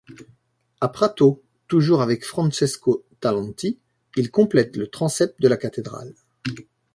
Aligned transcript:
À 0.79 0.87
Prato, 0.89 1.43
toujours 1.67 2.01
avec 2.01 2.25
Francesco 2.25 3.05
Talenti, 3.19 3.77
il 4.17 4.31
complète 4.31 4.75
le 4.75 4.87
transept 4.87 5.39
de 5.39 5.47
la 5.47 5.57
cathédrale. 5.57 6.15